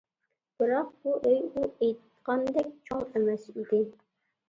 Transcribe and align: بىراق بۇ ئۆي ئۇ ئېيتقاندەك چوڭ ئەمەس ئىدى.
بىراق 0.63 0.89
بۇ 1.03 1.13
ئۆي 1.19 1.37
ئۇ 1.45 1.67
ئېيتقاندەك 1.69 2.75
چوڭ 2.91 3.09
ئەمەس 3.15 3.51
ئىدى. 3.57 3.87